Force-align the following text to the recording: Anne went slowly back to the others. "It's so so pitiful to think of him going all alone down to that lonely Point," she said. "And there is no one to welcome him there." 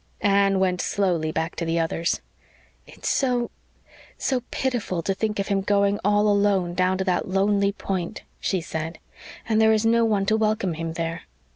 Anne 0.23 0.59
went 0.59 0.81
slowly 0.81 1.31
back 1.31 1.55
to 1.55 1.63
the 1.63 1.79
others. 1.79 2.21
"It's 2.87 3.07
so 3.07 3.51
so 4.17 4.41
pitiful 4.49 5.03
to 5.03 5.13
think 5.13 5.37
of 5.37 5.49
him 5.49 5.61
going 5.61 5.99
all 6.03 6.27
alone 6.27 6.73
down 6.73 6.97
to 6.97 7.03
that 7.03 7.27
lonely 7.29 7.71
Point," 7.73 8.23
she 8.39 8.61
said. 8.61 8.97
"And 9.47 9.61
there 9.61 9.73
is 9.73 9.85
no 9.85 10.03
one 10.03 10.25
to 10.25 10.37
welcome 10.37 10.73
him 10.73 10.93
there." 10.93 11.25